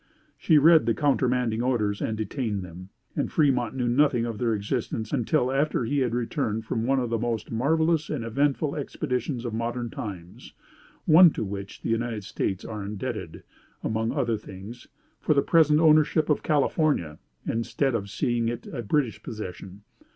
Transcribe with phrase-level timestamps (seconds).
[0.35, 2.89] She read the countermanding orders and detained them!
[3.15, 7.11] and Fremont knew nothing of their existence, until after he had returned from one of
[7.11, 10.53] the most marvellous and eventful expeditions of modern times
[11.05, 13.43] one to which the United States are indebted
[13.83, 14.87] (among other things)
[15.19, 19.83] for the present ownership of California, instead of seeing it a British possession.